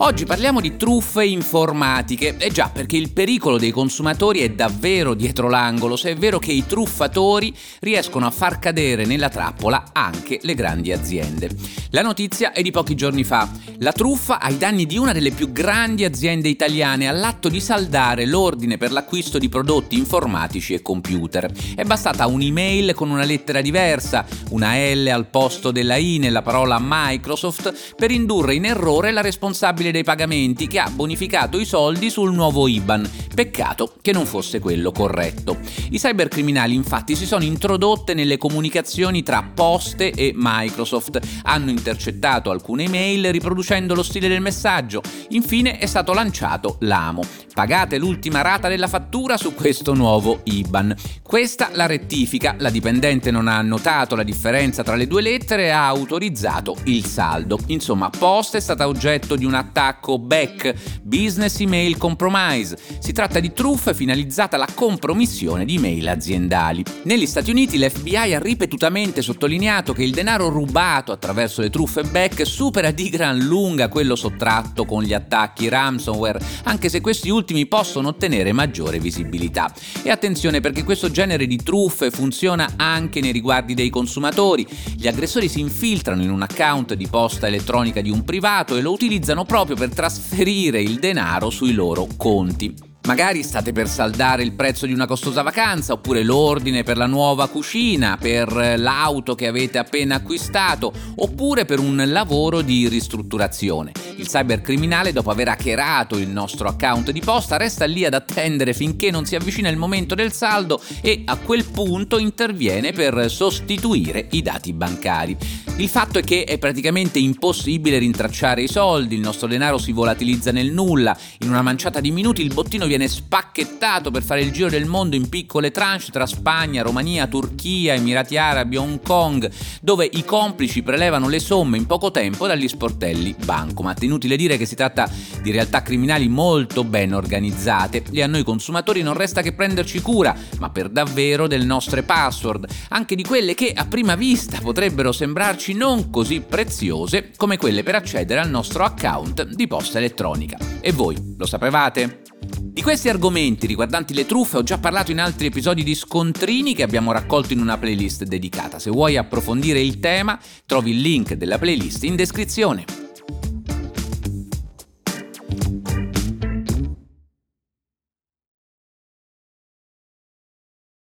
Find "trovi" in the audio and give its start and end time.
160.64-160.92